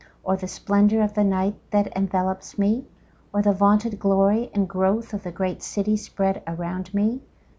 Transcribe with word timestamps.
Or 0.23 0.35
the 0.35 0.47
splendor 0.47 1.03
of 1.03 1.13
the 1.13 1.23
night 1.23 1.53
that 1.69 1.95
envelopes 1.95 2.57
me? 2.57 2.87
Or 3.31 3.43
the 3.43 3.53
vaunted 3.53 3.99
glory 3.99 4.49
and 4.51 4.67
growth 4.67 5.13
of 5.13 5.21
the 5.21 5.31
great 5.31 5.61
city 5.61 5.95
spread 5.95 6.41
around 6.47 6.91
me? 6.91 7.21